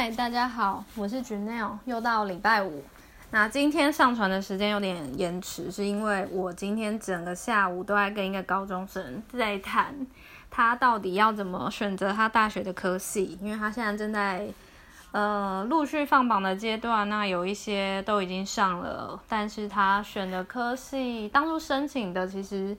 [0.00, 2.84] 嗨，大家好，我是 Janelle，又到礼拜五。
[3.32, 10.06] 那今天上传的时间有点延迟，是因为我今天整个下午都在跟一个高中生在谈，
[10.52, 14.46] 他到底要怎么选择他大学的科系，因为他现在正在
[15.10, 22.76] 呃陆续放榜的阶段，那有一些都已经上了，但是他选的科系当初申请的其实，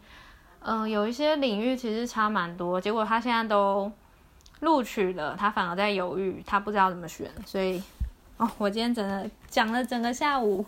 [0.61, 3.91] 嗯，有一些领域其实差蛮多，结果他现在都。
[4.60, 7.82] 录取了，他反而在犹豫，他不知道怎么选，所以
[8.38, 10.66] 哦，我今天整个讲了整个下午。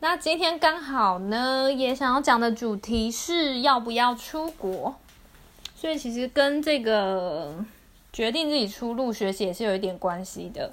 [0.00, 4.94] 那今天刚好呢，也想要讲的主题是要不要出国，
[5.74, 7.52] 所以其实跟这个
[8.12, 10.72] 决定自己出路学习也是有一点关系的，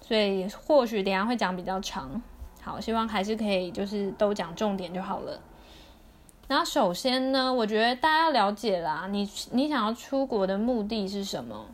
[0.00, 2.22] 所以或许等下会讲比较长。
[2.62, 5.40] 好，希望还是可以就是都讲重点就好了。
[6.52, 11.64] 那首先呢，我觉得大家要了解啦，你你想要出国的目的是什么？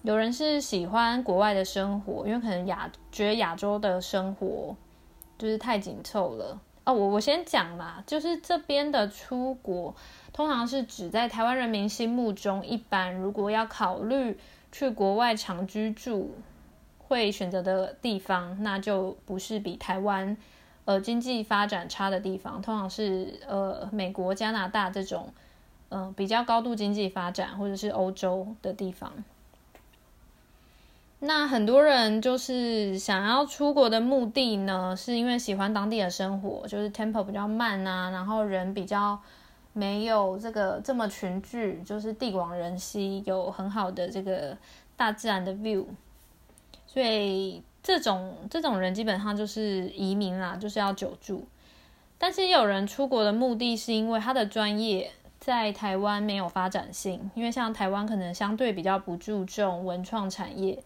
[0.00, 4.74] 有人是喜欢国外的生活，因为可能亚觉得亚洲的生活
[5.36, 6.94] 就是太紧凑了哦。
[6.94, 9.94] 我我先讲嘛，就是这边的出国，
[10.32, 14.38] 通常是指在台湾人民心目中，一般如果要考虑
[14.72, 16.30] 去国外长居住，
[16.96, 20.34] 会选择的地方，那就不是比台湾。
[20.86, 25.32] 呃，经济发展差的地方，通常是呃美国、加拿大这种，
[25.88, 29.12] 嗯，比较高度经济发展，或者是欧洲的地方。
[31.18, 39.20] 那很多人就是想要出国的目的呢，是因为喜欢当地的生活，就是 tempo 比较慢啊，然后人比较
[39.72, 44.56] 没有这个这么群聚，就是地广人稀，有很好的这个
[44.96, 45.84] 大自然的 view，
[46.86, 47.60] 所以。
[47.86, 51.46] 这种这种人基本上就是移民啦，就是要久住。
[52.18, 60.82] 但是也有人出国的目的是因为他的专业在台湾没有发展性，因为像台湾可能相对比较不注重文创产业，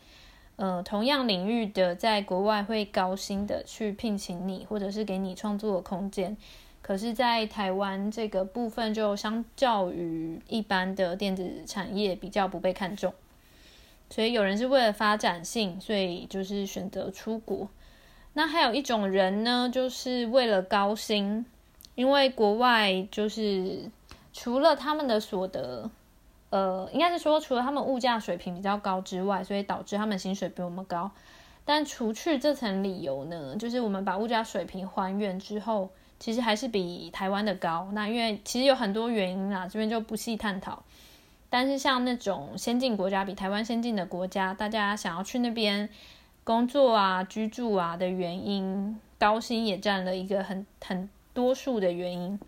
[0.57, 6.37] 呃，同样领域的在国外会高薪的去聘请你，或者是给你创作的空间。
[6.83, 13.15] 可是，在台湾这个部分就相较于一般的电子产业比较不被看重。
[14.11, 17.69] 所以有人是为了发展性，所以就是选择出国。
[18.33, 21.47] 那还有一种人呢，就是为了高薪，
[21.95, 23.89] 因为国外就是
[24.33, 25.91] 除了他们的所得，
[26.51, 31.11] 呃，应该是说除了他们物价水平比较高之外，所以导致他们薪水比我们高。
[31.65, 37.89] 但除去这层理由呢，就是我们把物价水平还原之后，其实还是比台湾的高。
[37.93, 40.83] 那因为其实有很多原因啦，这边就不细探讨。
[41.51, 45.89] 但是像那种先进国家，比台湾先进的国家，大家想要去那边
[46.45, 52.39] 工作啊、居住啊的原因，高薪也占了一个很很多数的原因。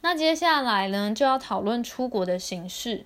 [0.00, 3.04] 那接下来呢，就要讨论出国的形式。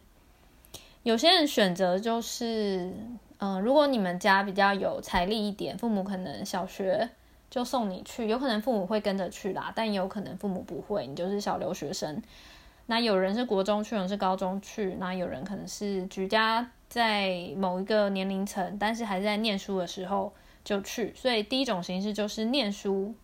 [1.03, 2.93] 有些人选择就是，
[3.39, 7.09] 嗯，如果你们家比较有财力一点，父母可能小学
[7.49, 12.23] 就送你去，有可能父母会跟着去啦，但也有可能父母不会，你就是小留学生。
[12.91, 20.33] 那有人是国中去，有人是高中去，那有人可能是举家在某一个年龄层，但是还在念书的时候
[20.65, 21.15] 就去。
[21.15, 23.15] 所以第一种形式就是念书，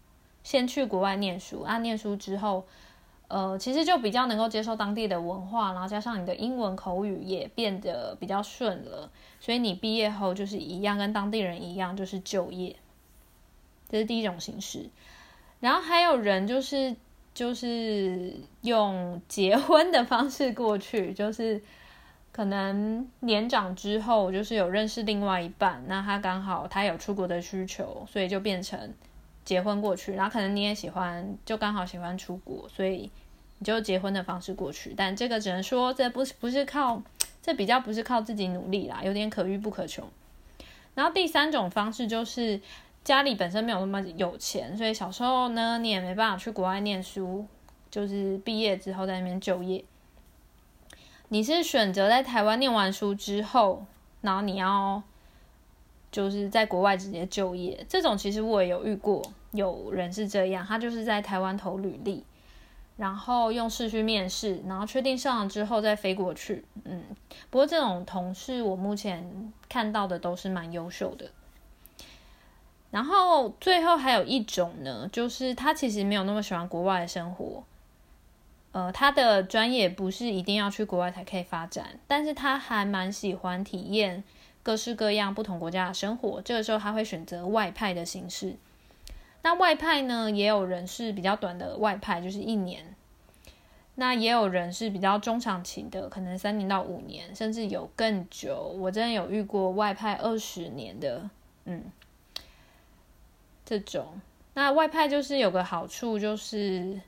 [0.44, 2.64] 先去国外念书啊，念书之后，
[3.26, 9.10] 呃，其实就比较能够接受当地的文化，然后加上你的英文口语也变得比较顺了，
[9.40, 12.76] 所以你毕业后就是一样跟当地人一样，就是就业。
[13.88, 14.88] 这是第一种形式。
[15.58, 16.94] 然后还有人就是。
[17.36, 18.32] 就是
[18.62, 21.60] 用结婚的方式过去，就是
[22.32, 28.90] 可能年长之后，就是有认识另外一半，那他刚好他有出国的需求，所以就变成
[29.44, 30.14] 结婚过去。
[30.14, 33.10] 然后可能你也喜欢，就刚好喜欢出国，所以
[33.58, 34.94] 你就结婚的方式过去。
[34.96, 37.02] 但这个只能说，这不是不是靠，
[37.42, 40.08] 这比较不是靠自己努力啦，有点可遇不可求。
[40.94, 42.62] 然后第三种方式就是。
[43.06, 47.46] 家里本身没有那么有钱，所以小时候呢，你也没办法去国外念书，
[47.88, 49.84] 就是毕业之后在那边就业。
[51.28, 53.86] 你是选择在台湾念完书之后，
[54.22, 55.00] 然后你要
[56.10, 57.86] 就是在国外直接就业。
[57.88, 62.24] 这种其实我也有遇过，有人是这样，他就是在台湾投履历，
[62.96, 66.64] 然后用试去面试，然后确定上了之后再飞过去。
[66.82, 67.04] 嗯，
[67.50, 71.30] 不过这种同事我目前看到的都是蛮优秀的。
[72.96, 77.62] 然后最后还有一种呢，就是他其实没有那么喜欢国外的生活，
[78.72, 84.24] 呃，他的专业不是一定要去国外才可以发展，但是他还蛮喜欢体验
[84.62, 86.40] 各式各样不同国家的生活。
[86.40, 88.56] 这个时候他会选择外派的形式。
[89.42, 92.94] 那外派呢，也有人是比较短的外派，就是一年。
[93.96, 98.74] 那也有人是比较中长期的，可能三年到五年，甚至有更久。
[98.78, 101.28] 我真的有遇过外派二十年的，
[101.66, 101.84] 嗯，
[103.66, 104.18] 这种。
[104.54, 106.98] 那外派就是有个好处，就是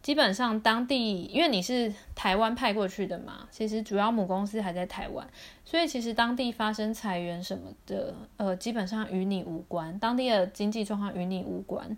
[0.00, 5.28] 基本上当地，因为你是台湾派过去的嘛，其实主要母公司还在台湾，
[5.64, 11.94] 所以其实当地发生裁员什么的，呃，基本上与你无关，当地的经济状况与你无关。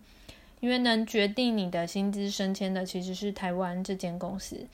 [0.61, 4.65] 因为能决定你的薪资升迁的其实是台湾这间公司，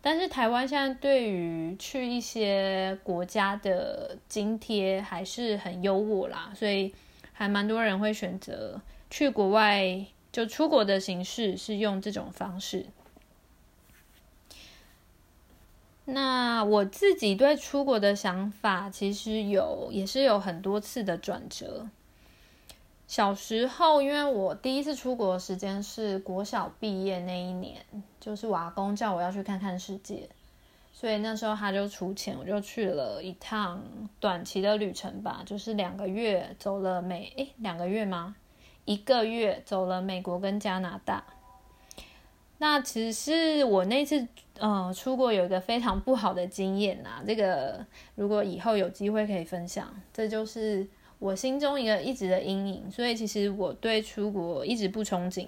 [0.00, 6.94] 但是台湾现在对于去一些国家的津贴还是很优渥啦，所以
[7.34, 12.86] 还蛮多人会选择去国外，就出国的形式是用这种方式。
[16.06, 21.88] 那我自己对出国的想法，其实有也是有很多次的转折。
[23.06, 27.84] 小时候，因为我第一次出国的时间是国小毕业那一年，
[28.20, 30.28] 就是我阿公叫我要去看看世界，
[30.96, 33.82] 所以那时候他就出钱，我就去了一趟
[34.20, 38.36] 短期的旅程吧，就是两个月，走了美诶两个月吗？
[38.84, 41.24] 一个月走了美国跟加拿大。
[42.58, 44.26] 那其实是我那次
[44.58, 50.86] 呃出国有一个非常不好的经验呐，这个如果以后有机会可以分享，这就是。
[51.20, 55.46] 我心中一个一直的阴影，所以其实我对出国一直不憧憬，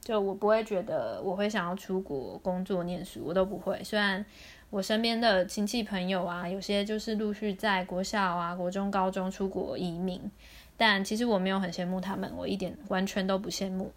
[0.00, 3.82] 就我不会觉得我会想要出国工作念书，我都不会。
[3.82, 4.24] 虽然
[4.70, 10.30] 我身边的亲戚朋友啊，有些就是陆续在国小啊、国中、高中出国移民，
[10.76, 13.92] 但其实我没有很羡慕他们，我一点完全都不羡慕。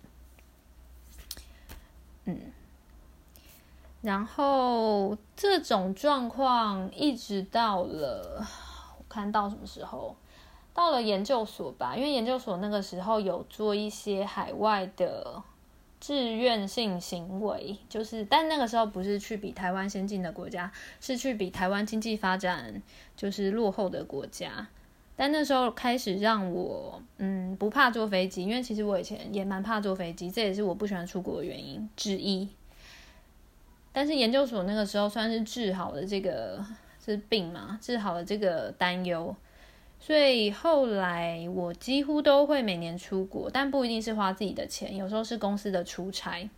[2.26, 2.40] 嗯，
[4.02, 8.46] 然后这种状况一直到了
[8.98, 10.16] 我看到什么时候？
[10.74, 15.44] 到了研究所吧，因为研究所那个时候有做一些海外的
[16.02, 20.70] 志愿性行为，就是，但那个时候不是去比台湾先进的国家，
[21.00, 22.82] 是去比台湾经济发展
[23.16, 24.68] 就是落后的国家。
[25.16, 32.50] 但那时候开始让我嗯不怕坐飞机，因为其实我以前也蛮怕坐飞机，这也是我不喜欢出国的原因之一。
[33.94, 36.66] 但是研究所那个时候算是治好了这个
[37.06, 39.36] 是病嘛，治好了这个担忧。
[40.04, 46.50] 所以后来我几乎都会每年出国，但不一定是花自己的钱，有时候是公司的出差。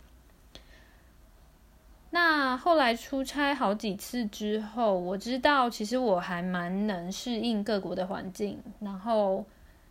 [2.08, 9.44] 那后来出差好几次之后，我知道其实我还蛮能适应各国的环境，然后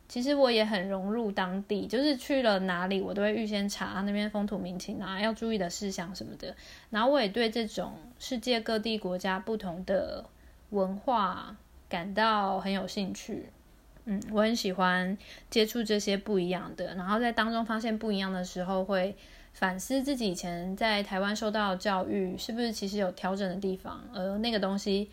[0.10, 6.56] 其实我也很融入当地，就是去了哪里我都会预先查那边风土民情啊，要注意的事项什么的。
[6.90, 10.26] 然后我也对这种世界各地国家不同的
[10.72, 11.56] 文化。
[11.94, 13.45] 感到很有兴趣，
[14.06, 15.16] 嗯，我很喜欢
[15.51, 19.16] 接触这些不一样的，然后在当中发现不一样的时候，会
[19.54, 25.12] 反思自己以前在台湾受到的教育是不是其实有调整的地方，而那个东西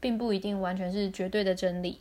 [0.00, 2.00] 并不一定完全是绝对的真理。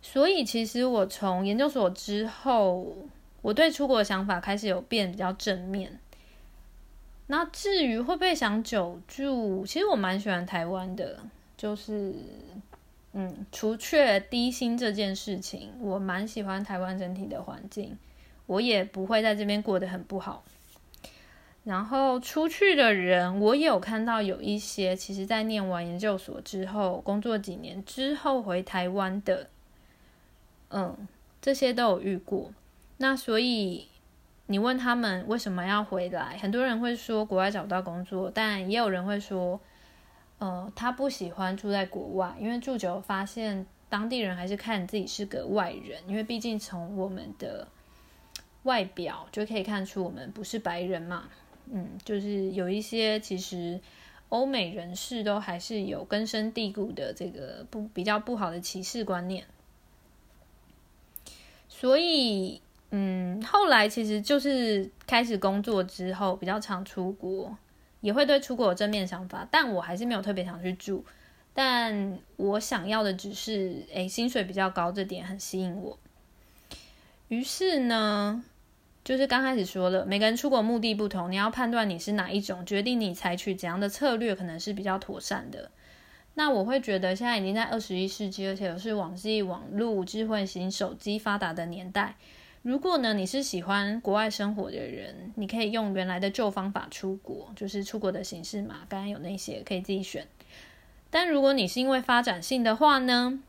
[0.00, 2.96] 所以，其实我从研究所之后，
[3.42, 5.98] 我对出国的想法开始有变比较正面。
[7.26, 11.20] 那至于会不会想久住，其实我蛮喜欢台湾的。
[11.56, 12.12] 就是，
[13.14, 17.96] 嗯，除却低薪这件事情，我蛮喜欢台湾整体的环境，
[18.44, 20.44] 我也不会在这边过得很不好。
[21.64, 29.48] 然后出去的人，我也有看到有一些，其实在念完研究所之后，工作几年之后回台湾的，
[30.68, 31.08] 嗯，
[31.40, 32.52] 这些都有遇过。
[32.98, 33.88] 那所以
[34.46, 39.58] 你问他们为什么要回来，很多人会说国外找不到工作，但也有人会说。
[40.38, 47.66] 呃，他不喜欢住在国外，因为住久发现当地人还是看自己是个外人，因为毕竟从我们的
[48.64, 51.28] 外表就可以看出我们不是白人嘛。
[51.72, 53.80] 嗯，就是有一些其实
[54.28, 59.44] 欧美人士都还是有根深蒂固的这个不比较不好的歧视观念，
[61.68, 67.56] 所以嗯，后来其实就是开始工作之后比较常出国。
[68.06, 71.04] 也会对出国有正面想法，但我还是没有特别想去住。
[71.52, 75.98] 但我想要的只是，诶，薪水比较高，这点很吸引我。
[77.26, 78.44] 于是呢，
[79.02, 85.68] 就是刚开始说了，每个人出国目的不同，你要判断你是哪一种，决定你采取怎样的策略，可能是比较妥善的。
[86.34, 92.14] 那我会觉得，现在已经在二十一世纪，而且又是网际网络、智慧型手机发达的年代。
[92.66, 98.78] 如果呢，你是喜欢国外生活的人，你可以用原来的旧方法出国，就是出国的形式嘛。
[98.88, 100.26] 刚刚有那些可以自己选。
[101.08, 103.40] 但如果你是因为发展性的话呢，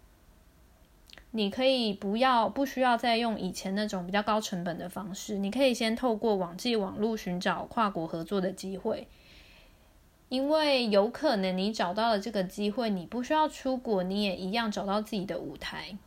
[1.32, 9.08] 你可以不要不需要再用以前那种比较高成本的方式，你可以先透过网际网络寻找跨国合作的机会。
[10.30, 15.98] 因为有可能你找到了这个机会，你不需要出国，你也一样找到自己的舞台。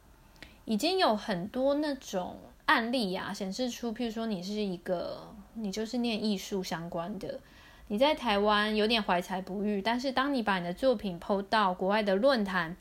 [0.65, 2.37] 已经有很多那种
[2.71, 7.41] 案例呀，显示出，譬如说你是一个，你就是念艺术相关的，
[7.89, 12.77] 你在台湾有点怀才不遇，但是当你把你的作品 PO 到国外的论坛。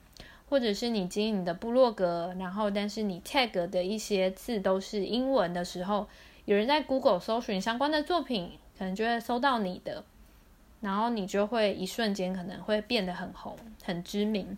[0.50, 6.08] 或者是你经营的部落格，然后但是你 tag 的一些字都是英文的时候，
[6.46, 10.04] 有人在 Google 搜寻相关的作品，可能就会搜到你的，
[10.82, 14.58] 然后你就会一瞬间可能会变得很红、很知名，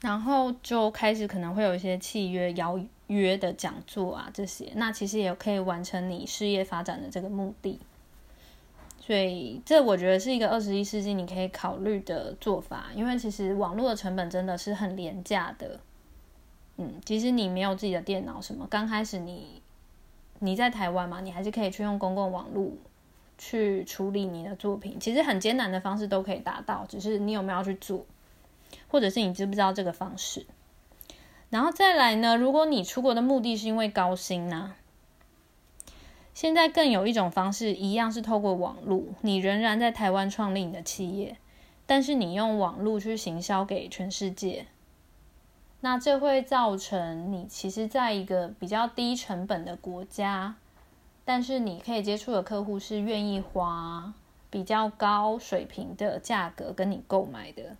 [0.00, 7.78] 然后就开始可能会有一些契约邀约的讲座啊这些，那其实也可以完成你事业发展的这个目的。
[9.00, 15.80] 所以，这我觉得是一个二十一世纪你可以考虑的做法，因为其实网络的成本真的是很廉价的。
[16.76, 19.60] 嗯，其实你没有自己的电脑，什么刚开始你
[20.38, 22.70] 你在台湾嘛，你还是可以去用公共网络
[23.36, 25.00] 去处理你的作品。
[25.00, 28.06] 其实很艰难的方式都可以达到，只是你有没有去做，
[28.86, 30.46] 或者是你知不知道这个方式。
[31.50, 34.74] 然后再来呢，如果你出国的目的是因为高薪呢？
[36.32, 41.36] 现在更有一种方式，一样是透过网络，你仍然在台湾创立你的企业，
[41.86, 44.66] 但是你用网络去行销给全世界，
[45.80, 50.54] 那这会造成你其实在一个比较低成本的国家，
[51.24, 54.14] 但是你可以接触的客户是愿意花
[54.48, 57.76] 比较高水平的价格跟你购买的，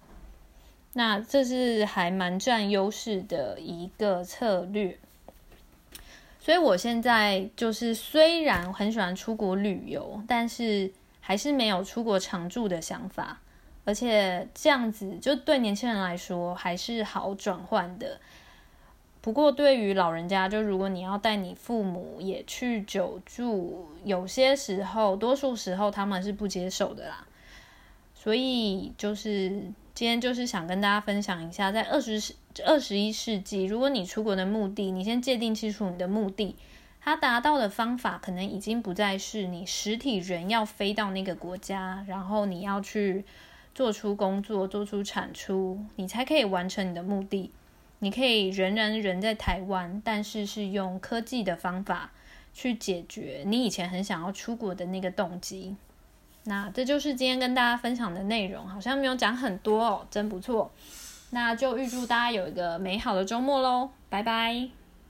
[0.92, 4.98] 那这是还蛮占优势的一个策略。
[6.40, 13.40] 所以，我现在就是虽然很喜欢出国旅游，但是还是没有出国常住的想法。
[13.84, 18.20] 而且这样子，就对年轻人来说还是好转换的。
[19.20, 27.26] 不过，对于老人家，就如果你要带你父母也去久住，有些时候，多数时候他们是不接受的啦。
[28.14, 29.62] 所以，就是
[30.00, 32.34] 今天就是想跟大家分享一下，在二十世。
[32.64, 36.56] 二十一世纪，如果你出国的目的，你先界定清楚你的目的，
[37.02, 43.26] 它达到的方法可能已经不再是你实体人要飞到那个国家，然后你要去
[43.74, 47.50] 做出工作、做出产出，你才可以完成你的目的。
[47.98, 52.10] 你可以仍然人在台湾，但是是用科技的方法
[52.54, 55.76] 去解决你以前很想要出国的那个动机。
[56.44, 60.70] 那这就是今天跟大家分享的内容，好像没有讲很多哦，真不错。
[61.30, 64.79] 那就预祝大家有一个美好的周末喽，拜拜。